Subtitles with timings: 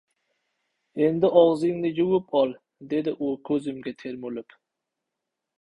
[1.07, 2.55] —Endi og‘zingni yuvib ol,—
[2.95, 4.57] dedi u ko‘zimga termilib.—